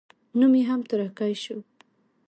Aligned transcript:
نوم 0.39 0.53
يې 0.59 0.63
هم 0.69 0.81
تورکى 0.89 1.33
سو. 1.43 1.55